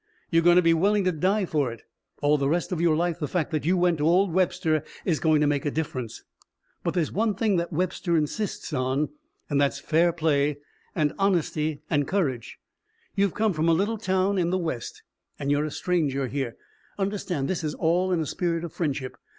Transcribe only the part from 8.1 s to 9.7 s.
insists on and